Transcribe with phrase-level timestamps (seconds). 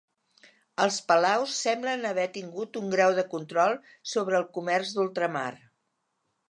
[0.85, 3.79] Els palaus semblen haver tingut un grau de control
[4.15, 5.49] sobre el comerç d'ultramar.